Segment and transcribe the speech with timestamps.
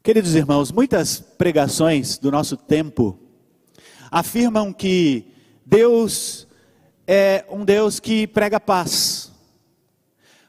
[0.00, 3.18] Queridos irmãos, muitas pregações do nosso tempo
[4.10, 5.26] afirmam que
[5.66, 6.46] Deus
[7.06, 9.32] é um Deus que prega paz.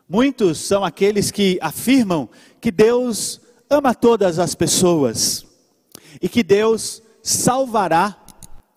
[0.07, 2.29] Muitos são aqueles que afirmam
[2.62, 5.46] que Deus ama todas as pessoas
[6.21, 8.16] e que Deus salvará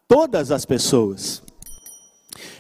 [0.09, 1.43] todas as pessoas.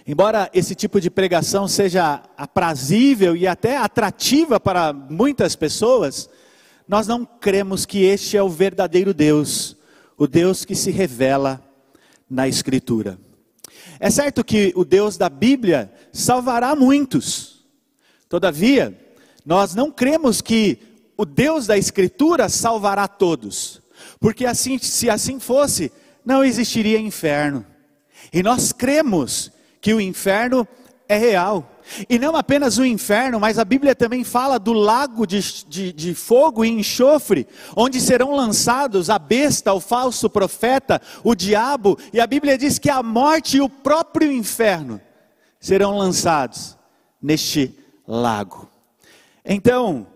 [0.07, 6.29] Embora esse tipo de pregação seja aprazível e até atrativa para muitas pessoas,
[6.93, 9.75] nós não cremos que este é o verdadeiro Deus,
[10.15, 11.67] o Deus que se revela
[12.29, 13.19] na Escritura.
[13.99, 17.65] É certo que o Deus da Bíblia salvará muitos,
[18.29, 18.95] todavia,
[19.43, 20.81] nós não cremos que
[21.17, 23.81] o Deus da Escritura salvará todos,
[24.21, 25.91] porque assim, se assim fosse,
[26.23, 27.65] não existiria inferno.
[28.31, 30.69] E nós cremos que o inferno
[31.09, 31.72] é real.
[32.09, 36.15] E não apenas o inferno, mas a Bíblia também fala do lago de, de, de,
[36.15, 37.47] fogo e enxofre,
[37.77, 42.91] onde serão lançados a besta, o falso profeta, o diabo, e a Bíblia diz que
[42.91, 45.01] a morte e o próprio inferno
[45.61, 46.77] serão lançados
[47.21, 47.75] neste
[48.07, 48.69] lago.
[49.45, 50.07] Então,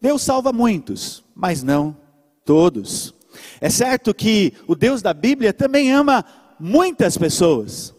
[0.00, 1.96] Deus salva muitos, mas não
[2.44, 3.14] todos.
[3.60, 6.24] É certo que o Deus da Bíblia também ama
[6.58, 7.94] muitas pessoas,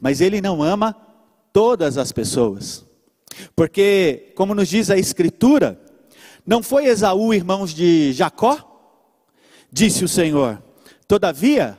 [0.00, 0.96] mas ele não ama
[1.52, 2.86] todas as pessoas.
[3.54, 5.80] Porque, como nos diz a Escritura,
[6.46, 8.64] não foi Esaú irmãos de Jacó?
[9.70, 10.62] Disse o Senhor:
[11.06, 11.78] Todavia,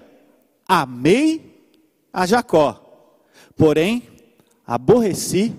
[0.67, 1.67] amei
[2.14, 3.17] a Jacó,
[3.58, 4.03] porém,
[4.66, 5.56] aborreci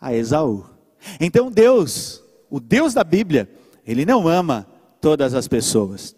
[0.00, 0.64] a Esaú.
[1.20, 3.48] Então, Deus, o Deus da Bíblia,
[3.86, 4.66] ele não ama
[5.00, 6.16] todas as pessoas.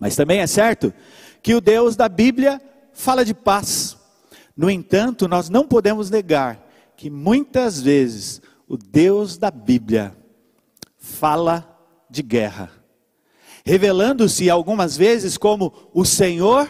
[0.00, 0.92] Mas também é certo
[1.42, 2.60] que o Deus da Bíblia
[2.92, 3.97] fala de paz.
[4.58, 10.16] No entanto, nós não podemos negar que muitas vezes o Deus da Bíblia
[10.98, 11.78] fala
[12.10, 12.68] de guerra,
[13.64, 16.68] revelando-se algumas vezes como o Senhor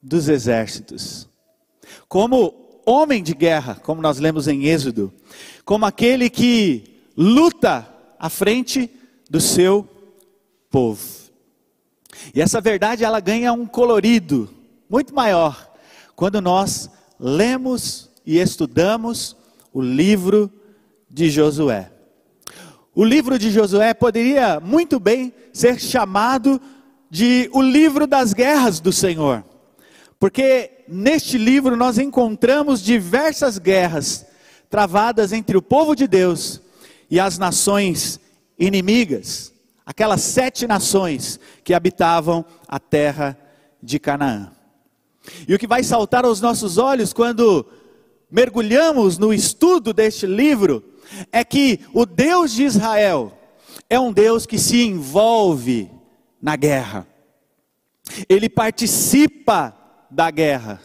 [0.00, 1.28] dos exércitos,
[2.08, 5.12] como homem de guerra, como nós lemos em Êxodo,
[5.64, 8.88] como aquele que luta à frente
[9.28, 9.88] do seu
[10.70, 11.02] povo.
[12.32, 14.48] E essa verdade ela ganha um colorido
[14.88, 15.74] muito maior
[16.16, 16.90] quando nós
[17.20, 19.36] lemos e estudamos
[19.72, 20.50] o livro
[21.08, 21.92] de Josué.
[22.94, 26.58] O livro de Josué poderia muito bem ser chamado
[27.10, 29.44] de o livro das guerras do Senhor,
[30.18, 34.24] porque neste livro nós encontramos diversas guerras
[34.70, 36.62] travadas entre o povo de Deus
[37.10, 38.18] e as nações
[38.58, 39.52] inimigas,
[39.84, 43.38] aquelas sete nações que habitavam a terra
[43.82, 44.55] de Canaã.
[45.46, 47.66] E o que vai saltar aos nossos olhos quando
[48.30, 50.82] mergulhamos no estudo deste livro
[51.30, 53.36] é que o Deus de Israel
[53.88, 55.90] é um Deus que se envolve
[56.40, 57.06] na guerra.
[58.28, 59.76] Ele participa
[60.10, 60.80] da guerra.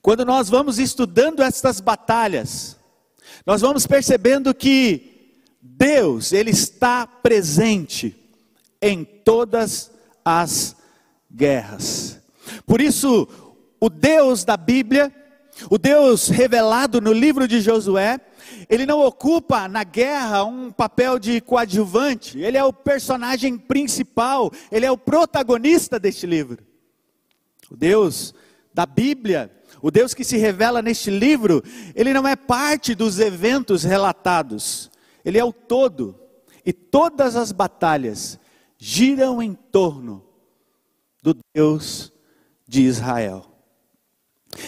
[0.00, 2.76] Quando nós vamos estudando estas batalhas,
[3.46, 8.14] nós vamos percebendo que Deus, ele está presente
[8.80, 9.90] em todas
[10.24, 10.76] as
[11.34, 12.20] guerras.
[12.66, 13.26] Por isso,
[13.80, 15.12] o Deus da Bíblia,
[15.70, 18.20] o Deus revelado no livro de Josué,
[18.68, 24.86] ele não ocupa na guerra um papel de coadjuvante, ele é o personagem principal, ele
[24.86, 26.64] é o protagonista deste livro.
[27.70, 28.34] O Deus
[28.72, 31.62] da Bíblia, o Deus que se revela neste livro,
[31.94, 34.90] ele não é parte dos eventos relatados,
[35.24, 36.18] ele é o todo,
[36.64, 38.38] e todas as batalhas
[38.76, 40.24] giram em torno
[41.22, 42.12] do Deus
[42.66, 43.53] de Israel.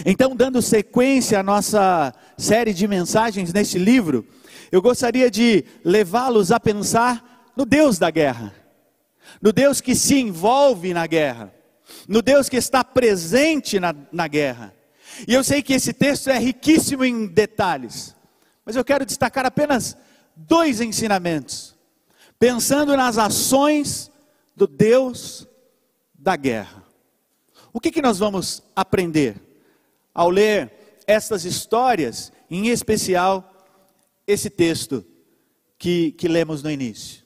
[0.04, 4.26] Então, dando sequência à nossa série de mensagens neste livro,
[4.70, 8.54] eu gostaria de levá-los a pensar no Deus da guerra,
[9.40, 11.52] no Deus que se envolve na guerra,
[12.08, 14.74] no Deus que está presente na, na guerra.
[15.26, 18.14] E eu sei que esse texto é riquíssimo em detalhes,
[18.64, 19.96] mas eu quero destacar apenas
[20.34, 21.74] dois ensinamentos,
[22.38, 24.10] pensando nas ações
[24.54, 25.46] do Deus
[26.14, 26.84] da guerra.
[27.72, 29.45] O que, que nós vamos aprender?
[30.16, 30.72] Ao ler
[31.06, 33.52] estas histórias, em especial
[34.26, 35.04] esse texto
[35.78, 37.22] que, que lemos no início.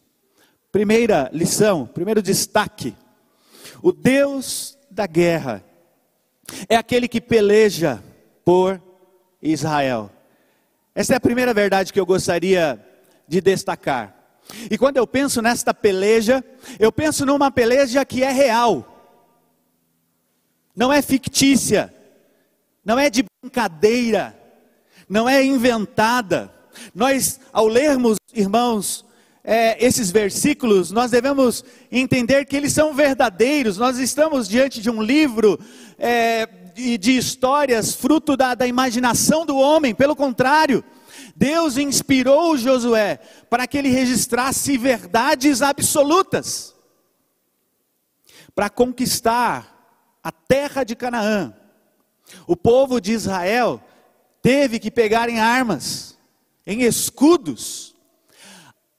[0.73, 2.97] Primeira lição, primeiro destaque:
[3.81, 5.65] o Deus da guerra
[6.69, 8.03] é aquele que peleja
[8.45, 8.83] por
[9.41, 10.11] Israel.
[10.93, 12.85] Essa é a primeira verdade que eu gostaria
[13.29, 14.17] de destacar.
[14.69, 16.45] E quando eu penso nesta peleja,
[16.81, 18.85] eu penso numa peleja que é real,
[20.75, 21.95] não é fictícia
[22.85, 24.39] não é de brincadeira,
[25.09, 26.53] não é inventada.
[26.95, 29.05] Nós, ao lermos, irmãos,
[29.43, 33.79] é, esses versículos, nós devemos entender que eles são verdadeiros.
[33.79, 35.59] Nós estamos diante de um livro
[35.99, 39.95] é, de, de, histórias fruto da, da imaginação do homem.
[39.95, 40.85] Pelo contrário,
[41.35, 43.19] Deus inspirou Josué
[43.49, 46.75] para que ele registrasse verdades absolutas
[48.55, 51.55] para conquistar a terra de Canaã.
[52.47, 53.83] O povo de Israel
[54.43, 56.19] teve que pegar em armas,
[56.67, 57.95] em escudos.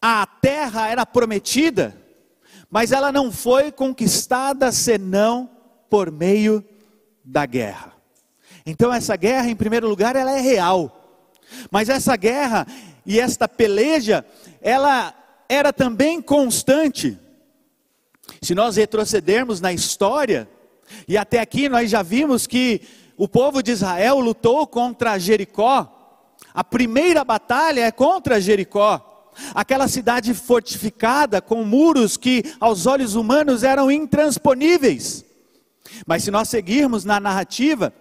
[0.01, 1.95] A terra era prometida,
[2.69, 5.49] mas ela não foi conquistada senão
[5.89, 6.63] por meio
[7.23, 7.93] da guerra.
[8.65, 10.97] Então essa guerra, em primeiro lugar, ela é real.
[11.69, 12.65] Mas essa guerra
[13.05, 14.25] e esta peleja,
[14.61, 15.13] ela
[15.49, 17.19] era também constante.
[18.41, 20.47] Se nós retrocedermos na história,
[21.07, 22.81] e até aqui nós já vimos que
[23.21, 26.35] o povo de Israel lutou contra Jericó.
[26.55, 29.29] A primeira batalha é contra Jericó.
[29.53, 35.23] Aquela cidade fortificada com muros que aos olhos humanos eram intransponíveis.
[36.07, 37.93] Mas se nós seguirmos na narrativa,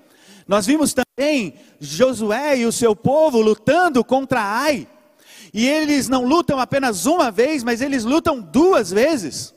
[0.49, 4.89] nós vimos também Josué e o seu povo lutando contra Ai.
[5.53, 9.55] E eles não lutam apenas uma vez, mas eles lutam duas vezes.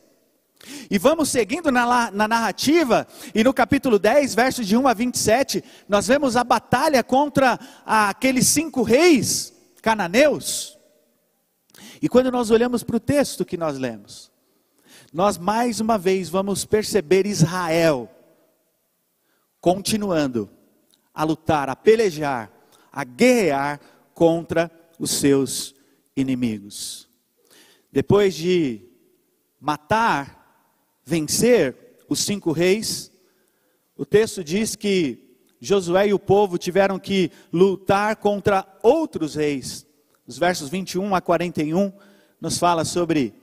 [0.90, 5.64] E vamos seguindo na, na, narrativa, e no capítulo 10, versos de 1 a 27,
[5.90, 10.78] nós vemos a batalha contra aqueles cinco reis cananeus.
[12.02, 14.32] E quando nós olhamos para o texto que nós lemos,
[15.12, 18.10] nós mais uma vez vamos perceber Israel
[19.60, 20.50] continuando
[21.14, 22.52] a lutar, a pelejar,
[22.92, 23.80] a guerrear
[24.14, 25.76] contra os seus
[26.16, 27.08] inimigos.
[27.92, 28.82] Depois de
[29.60, 30.43] matar
[31.06, 31.76] vencer
[32.08, 33.12] os cinco reis,
[33.96, 39.86] o texto diz que Josué e o povo tiveram que lutar contra outros reis.
[40.28, 41.92] Os versos 21 a 41
[42.40, 43.34] nos fala sobre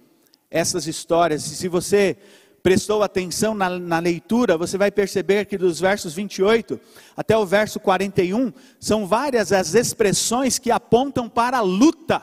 [0.51, 1.47] essas histórias.
[1.47, 2.17] E se você
[2.63, 6.79] prestou atenção na, na, leitura, você vai perceber que dos versos 28
[7.17, 12.23] até o verso 41 são várias as expressões que apontam para a luta,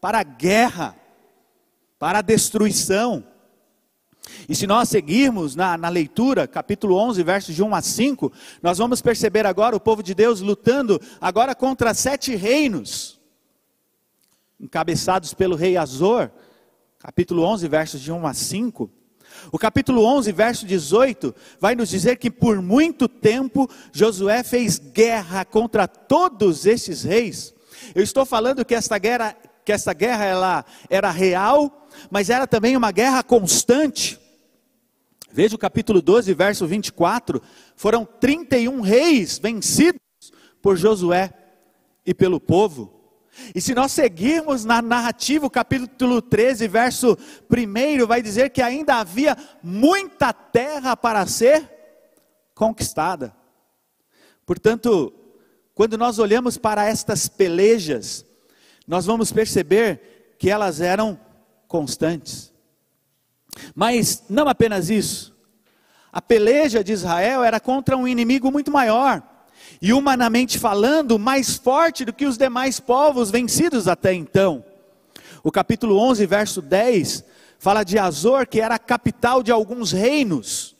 [0.00, 0.94] para a guerra,
[1.98, 3.24] para a destruição.
[4.48, 8.78] E se nós seguirmos na, na, leitura, capítulo 11, versos de 1 a 5, nós
[8.78, 13.20] vamos perceber agora o povo de Deus lutando agora contra sete reinos,
[14.60, 16.30] encabeçados pelo rei Azor,
[16.98, 18.90] capítulo 11, versos de 1 a 5.
[19.52, 25.44] O capítulo 11, verso 18, vai nos dizer que por muito tempo Josué fez guerra
[25.44, 27.54] contra todos esses reis.
[27.94, 32.76] Eu estou falando que esta guerra, que essa guerra ela era real, mas era também
[32.76, 34.18] uma guerra constante.
[35.36, 37.42] Veja o capítulo 12, verso 24:
[37.76, 40.00] foram 31 reis vencidos
[40.62, 41.30] por Josué
[42.06, 42.90] e pelo povo.
[43.54, 47.18] E se nós seguirmos na narrativa, o capítulo 13, verso
[47.50, 51.70] 1, vai dizer que ainda havia muita terra para ser
[52.54, 53.36] conquistada.
[54.46, 55.12] Portanto,
[55.74, 58.24] quando nós olhamos para estas pelejas,
[58.88, 61.20] nós vamos perceber que elas eram
[61.68, 62.55] constantes.
[63.74, 65.34] Mas não apenas isso.
[66.12, 69.22] A peleja de Israel era contra um inimigo muito maior,
[69.82, 74.64] e humanamente falando, mais forte do que os demais povos vencidos até então.
[75.42, 77.24] O capítulo 11, verso 10,
[77.58, 80.74] fala de Azor, que era a capital de alguns reinos.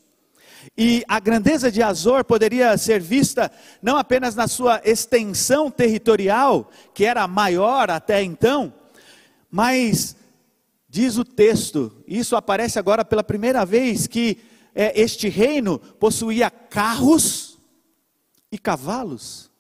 [0.77, 3.51] E a grandeza de Azor poderia ser vista
[3.83, 8.73] não apenas na sua extensão territorial, que era maior até então,
[9.51, 10.17] mas
[10.97, 14.39] Diz o texto, isso aparece agora pela primeira vez, que
[14.75, 17.59] é, este reino possuía carros
[18.51, 19.51] e cavalos.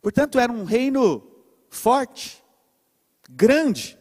[0.00, 1.20] Portanto, era um reino
[1.68, 2.40] forte,
[3.28, 3.98] grande.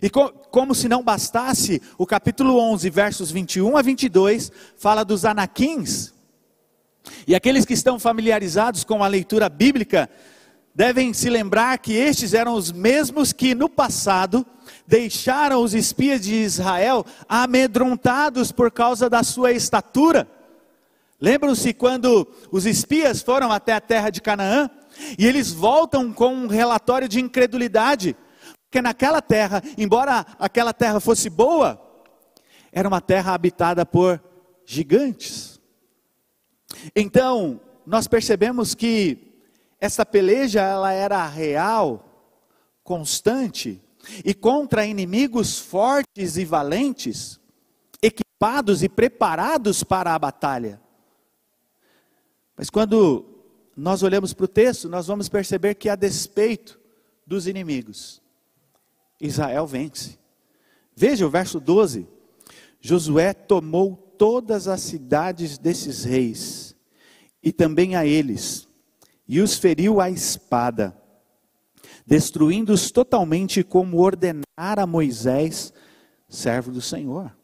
[0.00, 5.24] E co como se não bastasse, o capítulo 11, versos 21 a 22, fala dos
[5.24, 6.14] anaquins.
[7.26, 10.08] E aqueles que estão familiarizados com a leitura bíblica
[10.72, 14.46] devem se lembrar que estes eram os mesmos que no passado
[14.86, 20.28] deixaram os espias de Israel amedrontados por causa da sua estatura.
[21.20, 24.70] Lembram-se quando os espias foram até a terra de Canaã
[25.18, 28.16] e eles voltam com um relatório de incredulidade,
[28.64, 31.80] porque naquela terra, embora aquela terra fosse boa,
[32.70, 34.22] era uma terra habitada por
[34.64, 35.60] gigantes.
[36.94, 39.40] Então, nós percebemos que
[39.80, 42.04] essa peleja ela era real,
[42.82, 43.82] constante
[44.24, 47.40] e contra inimigos fortes e valentes,
[48.02, 50.80] equipados e preparados para a batalha.
[52.56, 53.24] Mas quando
[53.76, 56.80] nós olhamos para o texto, nós vamos perceber que a despeito
[57.26, 58.22] dos inimigos,
[59.20, 60.18] Israel vence.
[60.94, 62.06] Veja o verso 12.
[62.80, 66.74] Josué tomou todas as cidades desses reis,
[67.42, 68.66] e também a eles,
[69.28, 70.96] e os feriu à espada,
[72.06, 75.72] destruindo-os totalmente, como ordenara Moisés,
[76.28, 77.36] servo do Senhor.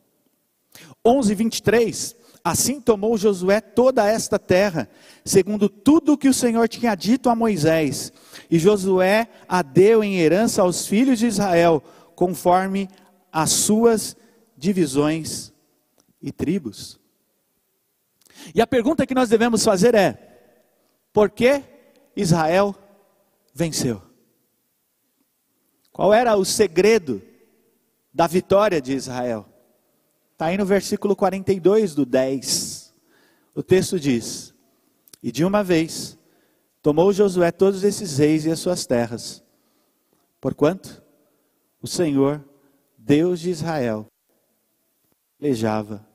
[1.05, 2.17] 11, 23.
[2.45, 4.89] Assim tomou Josué toda esta terra,
[5.25, 8.13] segundo tudo o que o Senhor tinha dito a Moisés,
[8.51, 11.83] e Josué a deu em herança aos filhos de Israel,
[12.17, 12.89] conforme
[13.31, 14.17] as suas
[14.57, 15.53] divisões
[16.21, 16.99] e tribos.
[18.53, 20.19] E a pergunta que nós devemos fazer é:
[21.13, 21.63] por que
[22.17, 22.75] Israel
[23.55, 24.12] venceu?
[25.93, 27.23] Qual era o segredo
[28.13, 29.47] da vitória de Israel?
[30.33, 32.95] Está aí no versículo 42 do 10.
[33.55, 34.55] O texto diz:
[35.23, 36.19] E de uma vez
[36.81, 39.45] tomou Josué todos esses reis e as suas terras,
[40.41, 41.03] porquanto
[41.81, 42.43] o Senhor
[42.97, 44.07] Deus de Israel
[45.39, 46.07] pelejava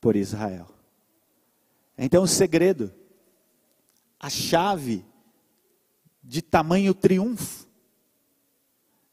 [0.00, 0.68] por Israel.
[1.96, 2.94] Então o segredo,
[4.20, 5.04] a chave
[6.22, 7.67] de tamanho triunfo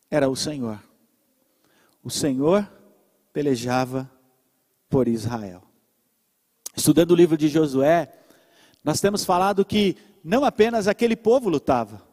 [0.09, 0.79] era o Senhor.
[2.03, 2.69] O Senhor
[3.33, 4.09] pelejava
[4.89, 5.63] por Israel.
[6.75, 8.11] Estudando o livro de Josué,
[8.83, 12.03] nós temos falado que não apenas aquele povo lutava,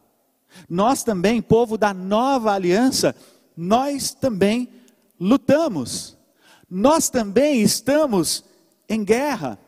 [0.69, 3.15] nós também, povo da nova aliança,
[3.55, 4.69] nós também
[5.19, 6.17] lutamos,
[6.69, 8.43] nós também estamos
[8.87, 9.59] em guerra.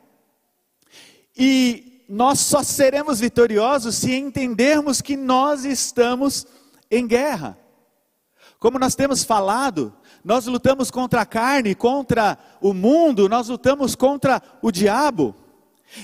[1.37, 6.47] E nós só seremos vitoriosos se entendermos que nós estamos
[6.89, 7.57] em guerra.
[8.59, 9.93] Como nós temos falado,
[10.23, 15.35] nós lutamos contra a carne, contra o mundo, nós lutamos contra o diabo.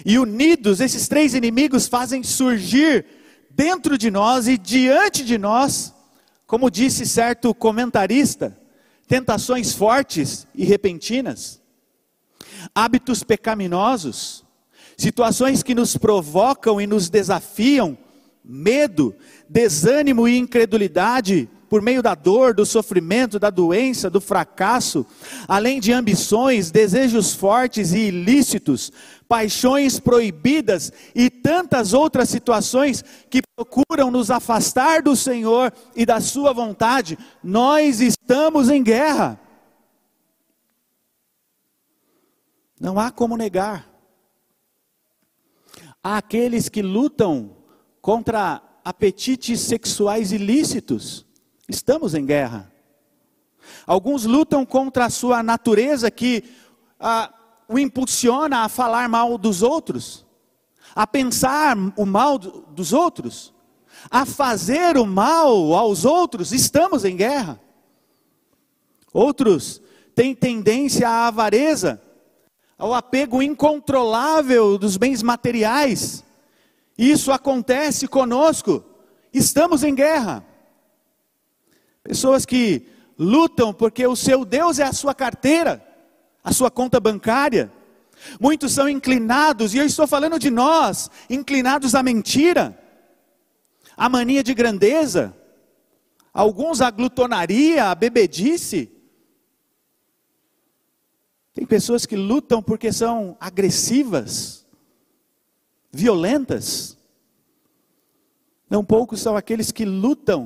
[0.05, 3.05] E unidos, esses três inimigos fazem surgir
[3.50, 5.93] dentro de nós e diante de nós
[6.51, 8.60] como disse certo comentarista,
[9.08, 11.62] tentações fortes e repentinas,
[12.75, 14.43] hábitos pecaminosos,
[14.98, 17.98] situações que nos provocam e nos desafiam,
[18.43, 19.15] medo,
[19.48, 25.06] desânimo e incredulidade, por meio da dor, do sofrimento, da doença, do fracasso,
[25.48, 28.92] além de ambições, desejos fortes e ilícitos,
[29.25, 36.51] paixões proibidas e tantas outras situações que procuram nos afastar do Senhor e da Sua
[36.51, 39.40] vontade, nós estamos em guerra.
[42.78, 43.90] Não há como negar.
[46.04, 47.56] Há aqueles que lutam
[48.01, 51.31] contra apetites sexuais ilícitos.
[51.72, 52.72] Estamos em guerra.
[53.88, 56.44] Alguns lutam contra a sua natureza que
[57.00, 57.34] ah,
[57.68, 60.25] o impulsiona a falar mal dos outros,
[60.94, 63.54] a pensar o mal dos outros,
[64.10, 66.51] a fazer o mal aos outros.
[66.51, 67.60] Estamos em guerra.
[69.13, 69.82] Outros
[70.13, 72.01] têm tendência à avareza,
[72.78, 76.24] ao apego incontrolável dos bens materiais.
[76.98, 78.84] Isso acontece conosco.
[79.34, 80.50] Estamos em guerra.
[82.03, 85.86] Pessoas que lutam porque o seu Deus é a sua carteira,
[86.43, 87.72] a sua conta bancária.
[88.39, 92.77] Muitos são inclinados, e eu estou falando de nós, inclinados à mentira,
[93.96, 95.36] à mania de grandeza,
[96.34, 98.91] alguns à glutonaria, à bebedice.
[101.53, 104.65] Tem pessoas que lutam porque são agressivas,
[105.91, 106.98] violentas.
[108.70, 110.46] Não poucos são aqueles que lutam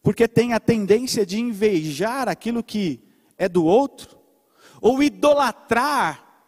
[0.00, 3.02] porque tem a tendência de invejar aquilo que
[3.36, 4.18] é do outro,
[4.80, 6.46] ou idolatrar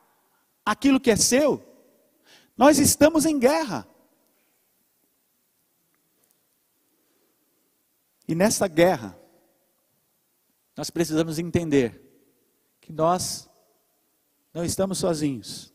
[0.65, 1.63] aquilo que é seu.
[2.57, 3.87] Nós estamos em guerra.
[8.27, 9.19] E nessa guerra,
[10.77, 12.01] nós precisamos entender
[12.81, 13.49] que nós
[14.53, 15.73] não estamos sozinhos.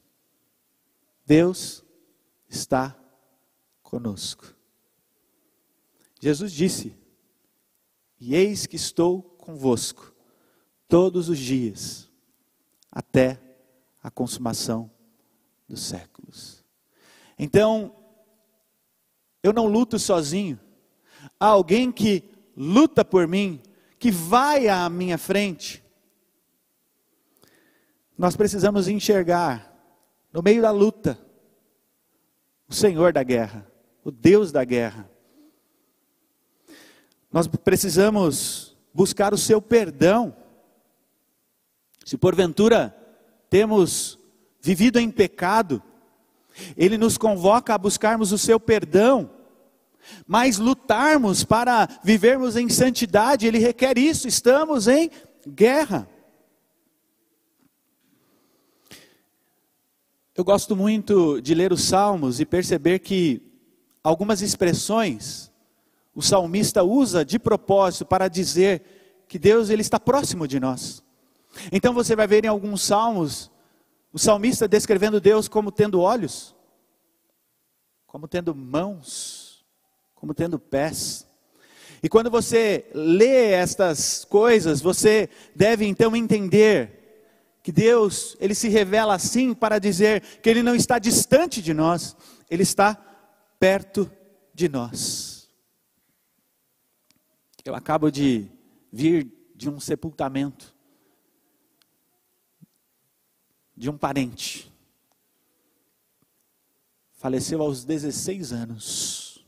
[1.25, 1.83] Deus
[2.49, 2.97] está
[3.83, 4.55] conosco.
[6.19, 6.98] Jesus disse:
[8.19, 10.13] e eis que estou convosco
[10.87, 12.09] todos os dias,
[12.91, 13.39] até
[14.01, 14.91] a consumação
[15.67, 16.63] dos séculos.
[17.37, 17.95] Então,
[19.41, 20.59] eu não luto sozinho,
[21.39, 22.23] há alguém que
[22.55, 23.61] luta por mim,
[23.97, 25.83] que vai à minha frente.
[28.17, 29.73] Nós precisamos enxergar,
[30.33, 31.17] no meio da luta,
[32.67, 33.65] o Senhor da guerra,
[34.03, 35.09] o Deus da guerra.
[37.31, 40.35] Nós precisamos buscar o seu perdão.
[42.03, 42.95] Se porventura
[43.49, 44.19] temos
[44.61, 45.81] vivido em pecado,
[46.75, 49.29] ele nos convoca a buscarmos o seu perdão,
[50.25, 55.11] mas lutarmos para vivermos em santidade, ele requer isso, estamos em
[55.47, 56.09] guerra.
[60.35, 63.41] Eu gosto muito de ler os Salmos e perceber que
[64.01, 65.48] algumas expressões
[66.13, 71.03] o salmista usa de propósito para dizer que Deus ele está próximo de nós.
[71.71, 73.51] Então você vai ver em alguns salmos
[74.11, 76.55] o salmista descrevendo Deus como tendo olhos,
[78.07, 79.63] como tendo mãos,
[80.15, 81.27] como tendo pés.
[82.01, 86.99] E quando você lê estas coisas, você deve então entender
[87.61, 92.15] que Deus, ele se revela assim para dizer que ele não está distante de nós,
[92.49, 92.95] ele está
[93.59, 94.09] perto
[94.53, 95.28] de nós.
[97.69, 98.49] Eu acabo de
[98.91, 100.75] vir de um sepultamento
[103.77, 104.73] de um parente.
[107.13, 109.47] Faleceu aos 16 anos.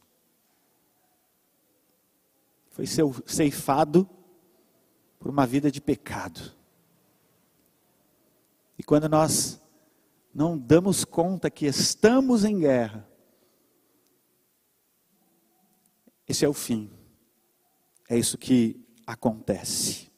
[2.70, 2.86] Foi
[3.26, 4.08] ceifado
[5.18, 6.54] por uma vida de pecado.
[8.78, 9.60] E quando nós
[10.32, 13.10] não damos conta que estamos em guerra,
[16.28, 17.01] esse é o fim.
[18.12, 18.76] É isso que
[19.08, 20.12] acontece.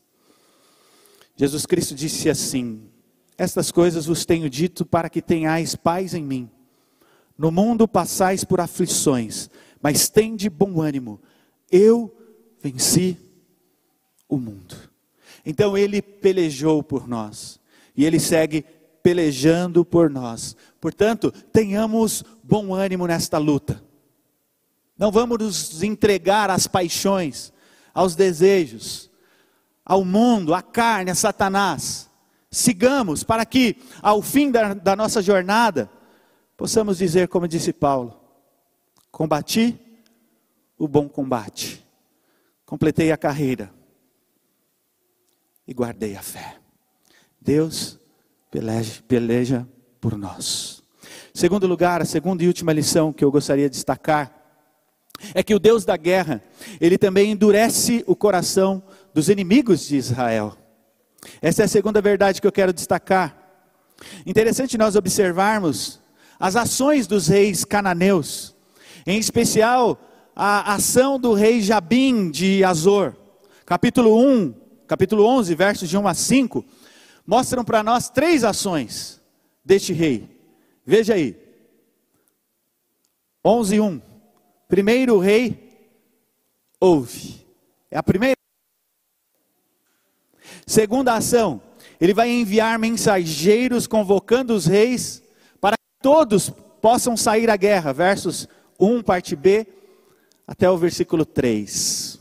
[1.38, 2.90] Jesus Cristo disse assim:
[3.38, 6.50] estas coisas vos tenho dito para que tenhais paz em mim.
[7.38, 9.48] No mundo passais por aflições,
[9.80, 11.22] mas tende bom ânimo.
[11.70, 12.12] Eu
[12.60, 13.16] venci
[14.28, 14.76] o mundo.
[15.46, 17.60] Então ele pelejou por nós
[17.96, 18.66] e ele segue
[19.04, 20.56] pelejando por nós.
[20.82, 23.84] Portanto, tenhamos bom ânimo nesta luta.
[24.98, 27.53] Não vamos nos entregar às paixões,
[27.94, 29.10] aos desejos,
[29.86, 32.10] ao mundo, à carne, a Satanás
[32.54, 35.90] sigamos, para que ao fim da, da nossa jornada,
[36.56, 38.16] possamos dizer, como disse Paulo:
[39.12, 39.78] combati
[40.78, 41.84] o bom combate,
[42.66, 43.74] completei a carreira
[45.68, 46.60] e guardei a fé.
[47.42, 48.00] Deus
[48.52, 49.68] peleja, peleja
[50.00, 50.84] por nós.
[51.34, 54.43] Segundo lugar, a segunda e última lição que eu gostaria de destacar
[55.34, 56.44] é que o Deus da guerra,
[56.80, 58.84] ele também endurece o coração
[59.14, 60.58] dos inimigos de Israel.
[61.42, 63.38] Essa é a segunda verdade que eu quero destacar.
[64.26, 66.00] Interessante nós observarmos
[66.40, 68.56] as ações dos reis cananeus,
[69.06, 70.00] em especial
[70.36, 73.16] a ação do rei Jabim de Azor.
[73.66, 74.54] Capítulo 1,
[74.88, 76.66] capítulo 11, versos de 1 a 5,
[77.26, 79.22] mostram para nós três ações
[79.64, 80.30] deste rei.
[80.86, 81.38] Veja aí.
[83.46, 84.02] 11, 1.
[84.74, 85.56] Primeiro o rei
[86.80, 87.46] ouve.
[87.92, 88.36] É a primeira
[90.66, 91.62] Segunda ação,
[92.02, 95.22] ele vai enviar mensageiros convocando os reis
[95.62, 96.50] para que todos
[96.82, 97.94] possam sair à guerra.
[97.94, 98.48] Versos
[98.80, 99.68] 1, parte B,
[100.48, 102.18] até o versículo 3.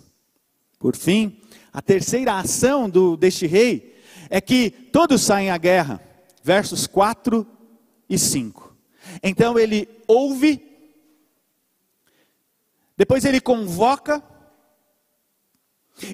[0.78, 1.40] Por fim,
[1.72, 6.02] a terceira ação do, deste rei é que todos saem à guerra.
[6.44, 7.46] Versos 4
[8.10, 8.76] e 5.
[9.22, 10.71] Então ele ouve,
[13.02, 14.22] depois ele convoca,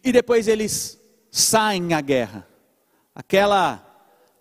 [0.03, 0.98] e depois eles
[1.31, 2.48] saem à guerra.
[3.14, 3.85] Aquela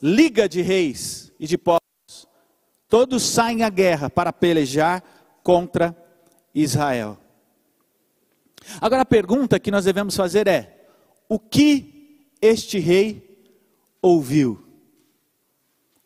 [0.01, 1.81] liga de reis e de povos,
[2.87, 5.03] todos saem à guerra para pelejar
[5.43, 5.93] contra
[6.55, 7.17] Israel.
[8.79, 10.87] Agora a pergunta que nós devemos fazer é:
[11.27, 13.45] o que este rei
[14.01, 14.65] ouviu?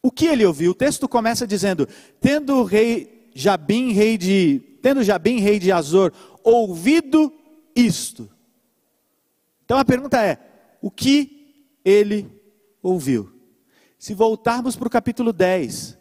[0.01, 0.71] O que ele ouviu?
[0.71, 1.87] O texto começa dizendo:
[2.19, 6.11] tendo o rei Jabim, rei de, tendo Jabim, rei de Azor,
[6.43, 7.33] ouvido
[7.75, 8.29] isto.
[9.63, 10.37] Então a pergunta é:
[10.81, 12.29] o que ele
[12.81, 13.31] ouviu.
[13.97, 15.97] Se voltarmos para o capítulo 10,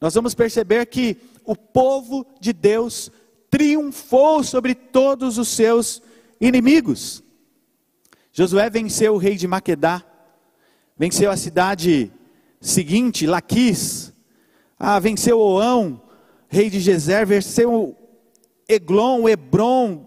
[0.00, 3.10] nós vamos perceber que o povo de Deus
[3.50, 6.00] triunfou sobre todos os seus
[6.40, 7.22] inimigos.
[8.32, 10.04] Josué venceu o rei de Maquedá,
[10.96, 12.12] venceu a cidade
[12.60, 14.12] seguinte, Laquis,
[14.78, 16.00] ah, venceu Oão,
[16.48, 17.96] rei de Gezer, venceu
[18.68, 20.06] Eglon, Hebron,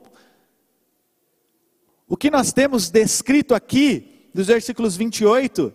[2.08, 5.74] o que nós temos descrito aqui, dos versículos 28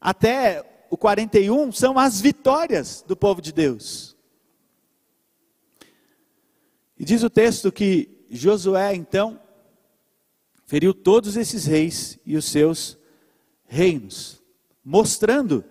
[0.00, 4.16] até o 41, são as vitórias do povo de Deus.
[6.98, 9.40] E diz o texto que Josué, então,
[10.64, 12.98] feriu todos esses reis e os seus
[13.66, 14.42] reinos,
[14.84, 15.64] mostrando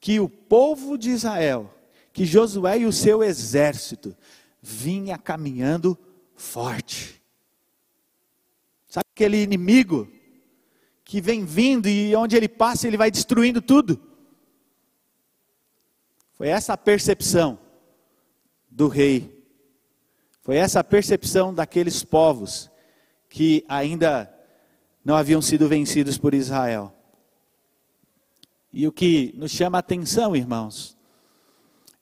[0.00, 1.72] que o povo de Israel,
[2.12, 4.16] que Josué e o seu exército,
[4.62, 5.98] vinha caminhando
[6.36, 7.20] forte.
[8.86, 10.08] Sabe aquele inimigo
[11.04, 14.00] que vem vindo e onde ele passa ele vai destruindo tudo?
[16.32, 17.58] Foi essa a percepção
[18.70, 19.42] do rei.
[20.42, 22.70] Foi essa a percepção daqueles povos
[23.28, 24.32] que ainda
[25.04, 26.94] não haviam sido vencidos por Israel.
[28.72, 30.96] E o que nos chama a atenção, irmãos,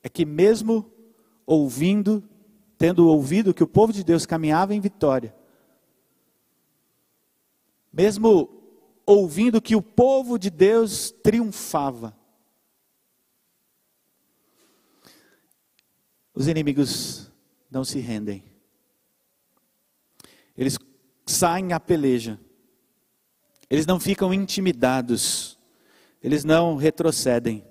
[0.03, 0.89] é que mesmo
[1.45, 2.23] ouvindo,
[2.81, 5.35] tendo ouvido que o povo de Deus caminhava em vitória,
[7.93, 8.49] mesmo
[9.05, 12.17] ouvindo que o povo de Deus triunfava,
[16.33, 17.31] os inimigos
[17.69, 18.43] não se rendem.
[20.57, 20.79] Eles
[21.27, 22.39] saem à peleja.
[23.69, 25.55] Eles não ficam intimidados.
[26.19, 27.63] Eles não retrocedem.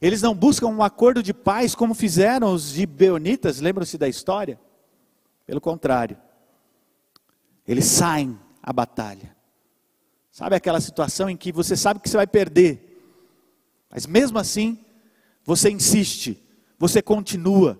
[0.00, 4.58] Eles não buscam um acordo de paz como fizeram os gibeonitas, lembram-se da história?
[5.46, 6.16] Pelo contrário.
[7.66, 9.34] Eles saem à batalha.
[10.30, 12.86] Sabe aquela situação em que você sabe que você vai perder,
[13.90, 14.78] mas mesmo assim,
[15.42, 16.42] você insiste,
[16.78, 17.78] você continua,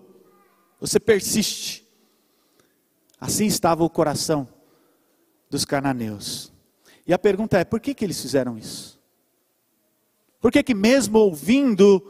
[0.81, 1.87] você persiste.
[3.21, 4.49] Assim estava o coração
[5.51, 6.53] dos cananeus.
[7.07, 8.96] E a pergunta é: por que, que eles fizeram isso?
[10.41, 12.03] Por que, que mesmo ouvindo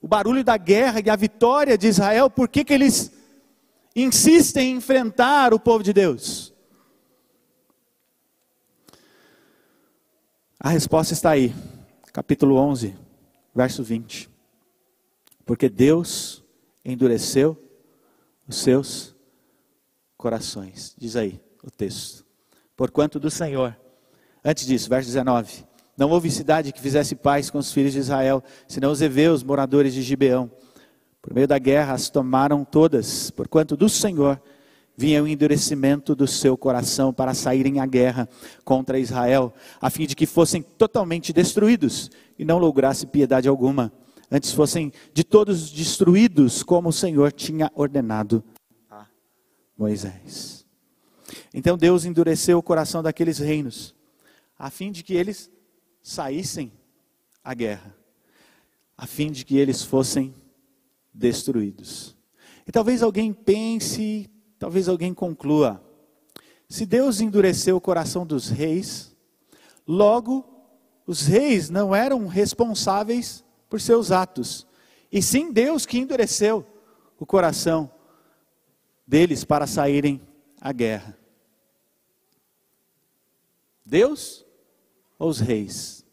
[0.00, 3.12] o barulho da guerra e a vitória de Israel, por que, que eles
[3.94, 6.54] insistem em enfrentar o povo de Deus?
[10.58, 11.54] A resposta está aí,
[12.12, 12.96] capítulo 11,
[13.54, 14.28] verso 20.
[15.44, 16.42] Porque Deus
[16.84, 17.56] endureceu
[18.48, 19.14] os seus
[20.16, 20.94] corações.
[20.98, 22.24] Diz aí o texto.
[22.76, 23.76] Porquanto do Senhor.
[24.44, 25.64] Antes disso, verso 19.
[25.96, 29.94] Não houve cidade que fizesse paz com os filhos de Israel, senão os heveus, moradores
[29.94, 30.50] de Gibeão.
[31.22, 34.40] Por meio da guerra as tomaram todas, porquanto do Senhor
[34.96, 38.28] vinha o endurecimento do seu coração para saírem à guerra
[38.64, 43.92] contra Israel, a fim de que fossem totalmente destruídos e não lograsse piedade alguma
[44.30, 48.42] antes fossem de todos destruídos, como o Senhor tinha ordenado
[48.90, 49.06] a
[49.76, 50.66] Moisés.
[51.54, 53.94] Então Deus endureceu o coração daqueles reinos,
[54.58, 55.50] a fim de que eles
[56.06, 56.70] saíssem
[57.42, 57.92] à guerra,
[58.96, 60.32] a fim de que eles fossem
[61.12, 62.16] destruídos.
[62.64, 65.84] E talvez alguém pense, talvez alguém conclua:
[66.68, 69.16] se Deus endureceu o coração dos reis,
[69.84, 70.48] logo
[71.08, 74.64] os reis não eram responsáveis por seus atos,
[75.10, 76.64] e sim Deus que endureceu
[77.18, 77.90] o coração
[79.04, 80.20] deles para saírem
[80.60, 81.18] à guerra.
[83.84, 84.45] Deus
[85.18, 86.04] os reis?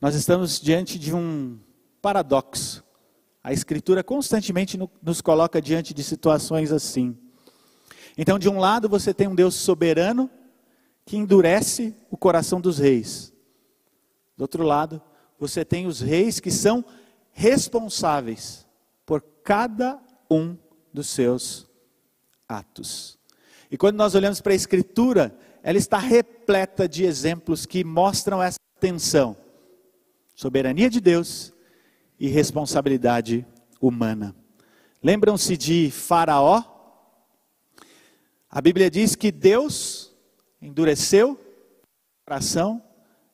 [0.00, 1.58] Nós estamos diante de um
[2.00, 2.84] paradoxo.
[3.42, 7.16] A Escritura constantemente nos coloca diante de situações assim.
[8.16, 10.30] Então, de um lado, você tem um Deus soberano
[11.04, 13.32] que endurece o coração dos reis.
[14.36, 15.00] Do outro lado,
[15.38, 16.84] você tem os reis que são
[17.32, 18.66] responsáveis
[19.06, 20.56] por cada um
[20.92, 21.66] dos seus
[22.48, 23.18] atos.
[23.70, 25.36] E quando nós olhamos para a Escritura,
[25.68, 29.36] ela está repleta de exemplos que mostram essa tensão:
[30.34, 31.52] soberania de Deus
[32.18, 33.46] e responsabilidade
[33.78, 34.34] humana.
[35.02, 36.64] Lembram-se de Faraó?
[38.48, 40.16] A Bíblia diz que Deus
[40.58, 42.82] endureceu o coração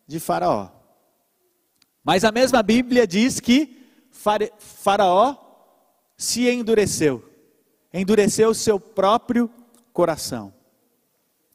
[0.05, 0.73] de Faraó.
[2.03, 3.81] Mas a mesma Bíblia diz que
[4.59, 5.37] Faraó
[6.17, 7.23] se endureceu,
[7.93, 9.49] endureceu seu próprio
[9.93, 10.54] coração.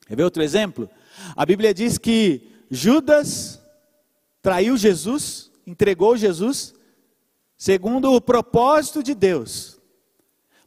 [0.10, 0.90] Quer ver outro exemplo?
[1.36, 3.62] A Bíblia diz que Judas
[4.42, 6.74] traiu Jesus, entregou Jesus,
[7.56, 9.80] segundo o propósito de Deus.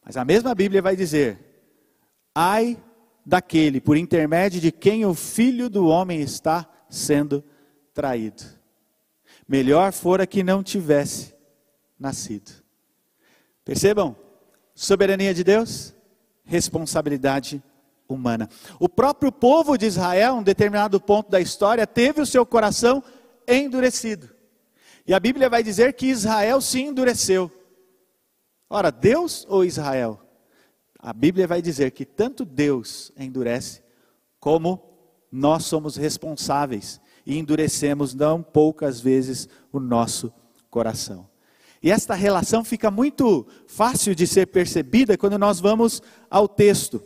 [0.05, 1.41] Mas a mesma Bíblia vai dizer:
[2.33, 2.81] ai
[3.27, 7.43] daquele por intermédio de quem o filho do homem está sendo
[7.93, 8.45] traído.
[9.49, 11.35] Melhor fora que não tivesse
[11.99, 12.53] nascido.
[13.65, 14.15] Percebam?
[14.73, 15.93] Soberania de Deus,
[16.45, 17.61] responsabilidade
[18.13, 18.49] humana.
[18.79, 23.03] O próprio povo de Israel, um determinado ponto da história, teve o seu coração
[23.47, 24.31] endurecido.
[25.07, 27.51] E a Bíblia vai dizer que Israel se endureceu.
[28.71, 30.21] Ora, Deus ou Israel?
[30.99, 33.83] A Bíblia vai dizer que tanto Deus endurece,
[34.39, 34.81] como
[35.31, 40.33] nós somos responsáveis e endurecemos não poucas vezes o nosso
[40.71, 41.29] coração.
[41.83, 47.03] E esta relação fica muito fácil de ser percebida quando nós vamos ao texto,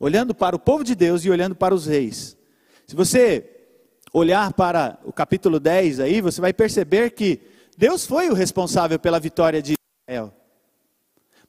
[0.00, 2.36] olhando para o povo de Deus e olhando para os reis.
[2.86, 3.48] Se você
[4.12, 7.40] olhar para o capítulo 10 aí, você vai perceber que
[7.76, 9.74] Deus foi o responsável pela vitória de
[10.08, 10.34] Israel.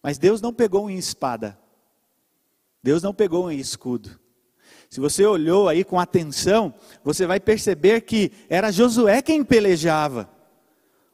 [0.03, 1.57] Mas Deus não pegou em espada.
[2.83, 4.19] Deus não pegou em escudo.
[4.89, 10.29] Se você olhou aí com atenção, você vai perceber que era Josué quem pelejava.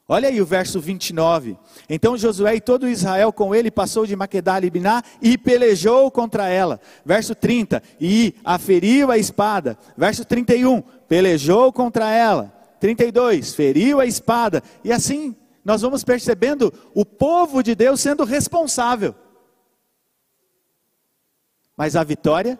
[0.09, 1.57] Olha aí o verso 29.
[1.89, 6.47] Então Josué e todo Israel com ele passou de Maquedá a Libiná e pelejou contra
[6.47, 6.79] ela.
[7.05, 7.83] Verso 30.
[7.99, 9.77] E aferiu a espada.
[9.97, 10.81] Verso 31.
[10.81, 12.53] Pelejou contra ela.
[12.79, 14.63] 32, feriu a espada.
[14.83, 19.13] E assim nós vamos percebendo o povo de Deus sendo responsável.
[21.75, 22.57] Mas a vitória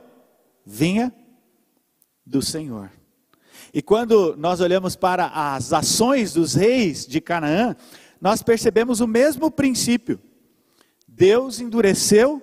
[0.65, 1.13] vinha
[2.25, 2.91] do Senhor.
[3.73, 7.75] E quando nós olhamos para as ações dos reis de Canaã,
[8.19, 10.19] nós percebemos o mesmo princípio.
[11.07, 12.41] Deus endureceu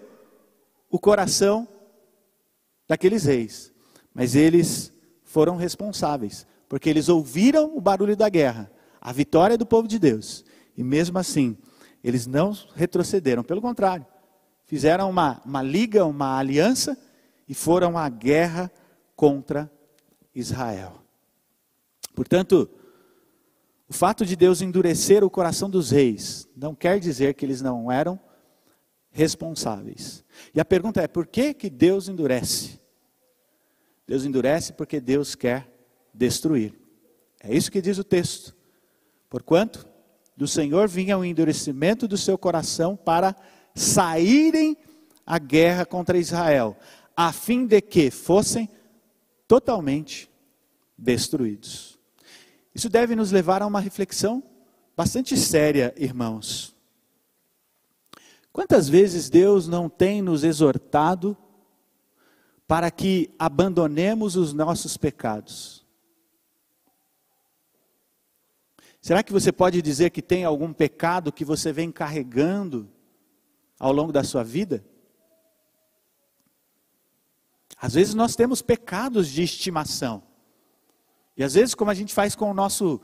[0.91, 1.67] o coração
[2.89, 3.73] daqueles reis,
[4.13, 9.89] mas eles foram responsáveis, porque eles ouviram o barulho da guerra, a vitória do povo
[9.89, 10.45] de Deus,
[10.77, 11.57] e mesmo assim,
[12.03, 14.07] eles não retrocederam, pelo contrário,
[14.65, 16.97] fizeram uma, uma liga, uma aliança
[17.49, 18.71] e foram à guerra
[19.17, 19.71] contra
[20.35, 21.04] Israel.
[22.15, 22.71] Portanto,
[23.89, 27.91] o fato de Deus endurecer o coração dos reis não quer dizer que eles não
[27.91, 28.19] eram
[29.11, 30.25] responsáveis.
[30.55, 32.81] E a pergunta é: por que, que Deus endurece?
[34.07, 35.71] Deus endurece porque Deus quer
[36.13, 36.75] destruir.
[37.41, 38.55] É isso que diz o texto.
[39.29, 39.87] Porquanto
[40.37, 43.35] do Senhor vinha o endurecimento do seu coração para
[43.75, 44.77] saírem
[45.27, 46.77] à guerra contra Israel,
[47.17, 48.69] a fim de que fossem
[49.47, 50.31] totalmente
[50.97, 51.94] destruídos.
[52.75, 54.43] Isso deve nos levar a uma reflexão
[54.97, 56.75] bastante séria, irmãos.
[58.53, 61.37] Quantas vezes Deus não tem nos exortado
[62.67, 65.85] para que abandonemos os nossos pecados?
[69.01, 72.91] Será que você pode dizer que tem algum pecado que você vem carregando
[73.79, 74.85] ao longo da sua vida?
[77.77, 80.23] Às vezes nós temos pecados de estimação.
[81.37, 83.01] E às vezes, como a gente faz com o nosso,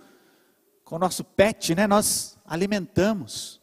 [0.84, 3.60] com o nosso pet, né, nós alimentamos.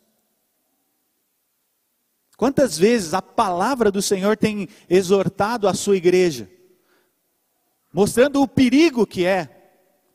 [2.35, 6.49] Quantas vezes a palavra do Senhor tem exortado a sua igreja,
[7.91, 9.49] mostrando o perigo que é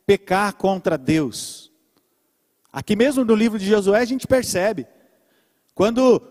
[0.05, 1.71] pecar contra Deus.
[2.71, 4.87] Aqui mesmo no livro de Josué a gente percebe,
[5.75, 6.21] quando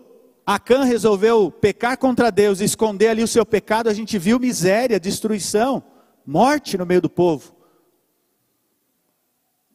[0.45, 5.83] Acã resolveu pecar contra Deus, esconder ali o seu pecado, a gente viu miséria, destruição,
[6.25, 7.55] morte no meio do povo.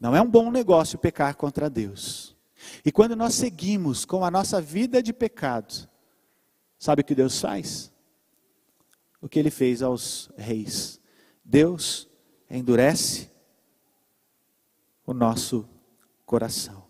[0.01, 2.37] Não é um bom negócio pecar contra Deus.
[2.85, 5.89] E quando nós seguimos com a nossa vida de pecado,
[6.79, 7.93] sabe o que Deus faz?
[9.21, 11.01] O que ele fez aos reis.
[11.45, 12.09] Deus
[12.49, 13.31] endurece
[15.05, 15.69] o nosso
[16.25, 16.85] coração.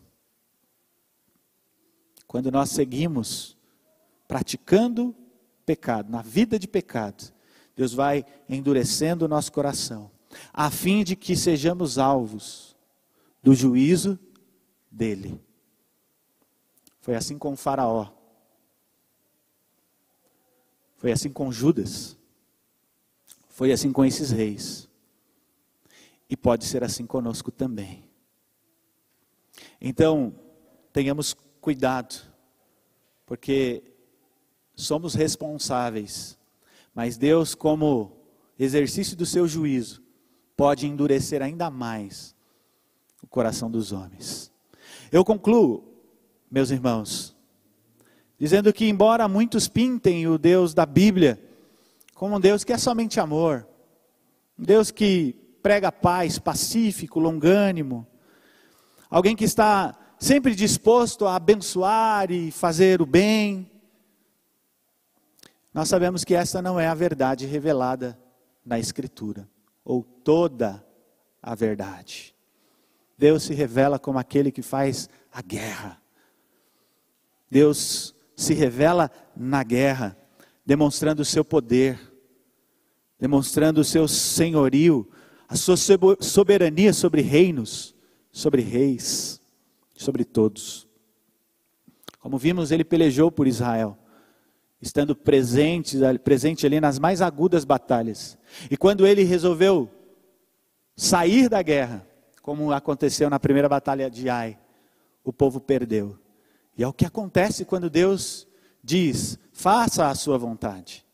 [2.27, 3.57] Quando nós seguimos
[4.27, 5.15] praticando
[5.65, 7.33] pecado, na vida de pecado,
[7.75, 10.11] Deus vai endurecendo o nosso coração,
[10.53, 12.68] a fim de que sejamos alvos
[13.43, 14.19] do juízo
[14.91, 15.41] dele.
[17.01, 18.11] Foi assim com Faraó.
[20.97, 22.17] Foi assim com Judas.
[23.49, 24.89] Foi assim com esses reis.
[26.29, 28.05] E pode ser assim conosco também.
[29.81, 30.35] Então,
[30.93, 32.15] tenhamos cuidado,
[33.25, 33.83] porque
[34.75, 36.39] somos responsáveis,
[36.95, 38.17] mas Deus, como
[38.59, 40.03] exercício do seu juízo,
[40.57, 42.37] pode endurecer ainda mais
[43.23, 44.53] o coração dos homens.
[45.11, 45.85] Eu concluo,
[46.51, 47.37] meus irmãos,
[48.39, 51.43] dizendo que, embora muitos pintem o Deus da Bíblia
[52.15, 53.67] como um Deus que é somente amor,
[54.59, 58.07] um Deus que prega paz, pacífico, longânimo,
[59.09, 63.71] alguém que está sempre disposto a abençoar e fazer o bem,
[65.73, 68.19] nós sabemos que essa não é a verdade revelada
[68.65, 69.49] na Escritura,
[69.85, 70.85] ou toda
[71.41, 72.35] a verdade.
[73.19, 76.01] Deus se revela como aquele que faz a guerra.
[77.51, 80.17] Deus se revela na guerra,
[80.65, 81.99] demonstrando o seu poder,
[83.19, 85.11] demonstrando o seu senhorio,
[85.49, 85.77] a sua
[86.21, 87.95] soberania sobre reinos,
[88.31, 89.41] sobre reis,
[89.95, 90.87] sobre todos.
[92.21, 93.99] Como vimos, ele pelejou por Israel
[94.81, 98.39] estando presente, presente ali nas mais agudas batalhas.
[98.71, 99.91] E quando ele resolveu
[100.95, 102.08] sair da guerra,
[102.49, 104.59] como aconteceu na primeira batalha de Ai,
[105.23, 106.19] o povo perdeu.
[106.79, 108.49] E é o que acontece quando Deus
[108.83, 111.05] diz: faça a sua vontade.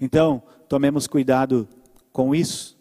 [0.00, 1.68] Então, tomemos cuidado
[2.10, 2.74] com isso.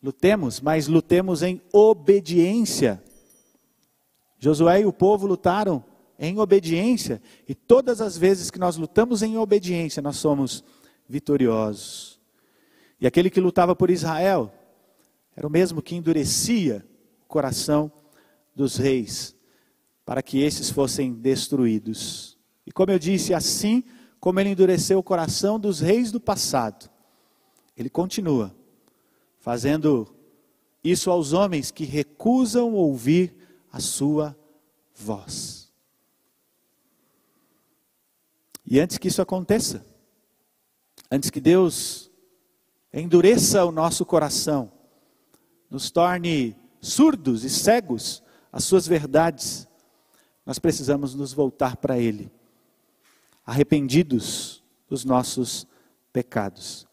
[0.00, 3.02] Lutemos, mas lutemos em obediência.
[4.38, 5.84] Josué e o povo lutaram
[6.20, 10.62] em obediência, e todas as vezes que nós lutamos em obediência, nós somos
[11.08, 12.20] vitoriosos.
[13.00, 14.54] E aquele que lutava por Israel
[15.34, 16.86] era o mesmo que endurecia
[17.32, 17.90] coração
[18.54, 19.34] dos reis,
[20.04, 22.38] para que esses fossem destruídos.
[22.66, 23.82] E como eu disse, assim
[24.20, 26.90] como ele endureceu o coração dos reis do passado,
[27.74, 28.54] ele continua
[29.40, 30.14] fazendo
[30.84, 33.34] isso aos homens que recusam ouvir
[33.72, 34.36] a sua
[34.94, 35.72] voz.
[38.66, 39.84] E antes que isso aconteça,
[41.10, 42.10] antes que Deus
[42.92, 44.70] endureça o nosso coração,
[45.70, 49.68] nos torne surdos e cegos às suas verdades,
[50.44, 52.30] nós precisamos nos voltar para Ele,
[53.46, 55.66] arrependidos dos nossos
[56.12, 56.86] pecados.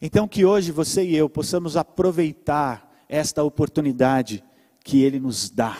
[0.00, 4.42] Então, que hoje você e eu possamos aproveitar esta oportunidade
[4.82, 5.76] que Ele nos dá,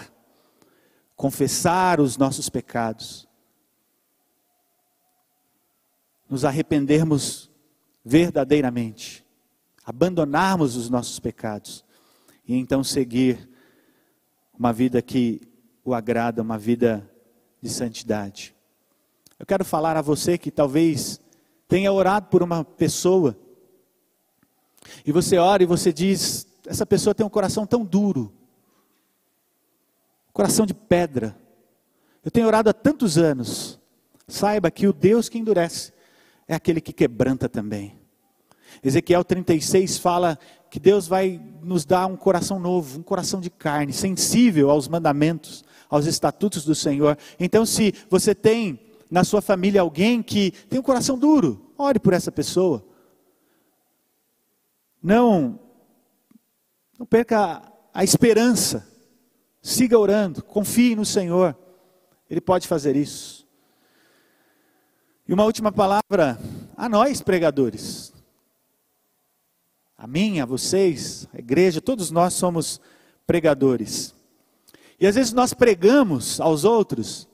[1.16, 3.27] confessar os nossos pecados,
[6.29, 7.50] nos arrependermos
[8.05, 9.24] verdadeiramente,
[9.85, 11.85] abandonarmos os nossos pecados
[12.46, 13.48] e então seguir
[14.59, 15.40] uma vida que
[15.85, 17.11] o agrada, uma vida
[17.61, 18.55] de santidade.
[19.38, 21.21] Eu quero falar a você que talvez
[21.69, 23.37] tenha orado por uma pessoa
[25.05, 28.33] e você ora e você diz: essa pessoa tem um coração tão duro,
[30.33, 31.37] coração de pedra.
[32.25, 33.79] Eu tenho orado há tantos anos.
[34.27, 35.93] Saiba que o Deus que endurece
[36.49, 37.99] é aquele que quebranta também.
[38.83, 40.38] Ezequiel 36 fala
[40.75, 45.63] que Deus vai nos dar um coração novo, um coração de carne, sensível aos mandamentos,
[45.89, 47.17] aos estatutos do Senhor.
[47.39, 52.13] Então, se você tem na sua família alguém que tem um coração duro, ore por
[52.13, 52.85] essa pessoa.
[55.01, 55.61] Não,
[56.99, 57.63] não perca
[57.95, 58.85] a esperança.
[59.63, 61.57] Siga orando, confie no Senhor.
[62.29, 63.47] Ele pode fazer isso.
[65.29, 66.37] E uma última palavra
[66.77, 68.13] a nós, pregadores.
[69.96, 72.80] A mim, a vocês, a igreja, todos nós somos
[73.26, 74.14] pregadores.
[74.98, 77.28] E às vezes nós pregamos aos outros,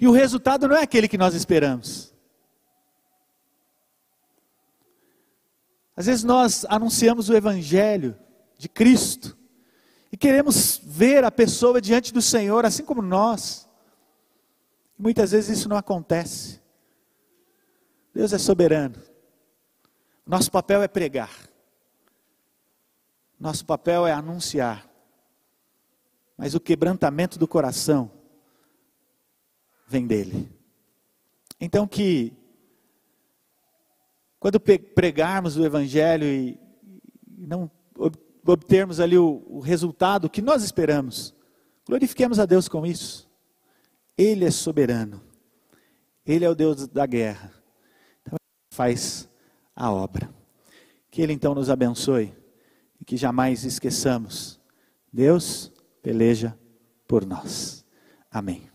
[0.00, 2.14] e o resultado não é aquele que nós esperamos.
[5.96, 8.16] Às vezes nós anunciamos o Evangelho
[8.56, 9.36] de Cristo,
[10.10, 13.68] e queremos ver a pessoa diante do Senhor, assim como nós.
[14.98, 16.60] Muitas vezes isso não acontece.
[18.14, 18.96] Deus é soberano.
[20.28, 21.48] Nosso papel é pregar.
[23.40, 24.86] Nosso papel é anunciar.
[26.36, 28.10] Mas o quebrantamento do coração
[29.86, 30.52] vem dele.
[31.58, 32.36] Então que
[34.38, 36.60] quando pregarmos o evangelho e
[37.26, 37.70] não
[38.46, 41.34] obtermos ali o, o resultado que nós esperamos,
[41.86, 43.26] glorifiquemos a Deus com isso.
[44.16, 45.22] Ele é soberano.
[46.26, 47.50] Ele é o Deus da guerra.
[48.20, 48.36] Então,
[48.74, 49.28] faz
[49.78, 50.28] a obra.
[51.08, 52.34] Que Ele então nos abençoe
[53.00, 54.60] e que jamais esqueçamos.
[55.12, 56.58] Deus peleja
[57.06, 57.86] por nós.
[58.30, 58.68] Amém.